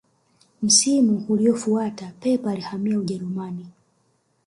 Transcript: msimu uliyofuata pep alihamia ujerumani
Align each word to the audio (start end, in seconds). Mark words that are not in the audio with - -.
msimu 0.61 1.25
uliyofuata 1.29 2.11
pep 2.19 2.47
alihamia 2.47 2.99
ujerumani 2.99 3.65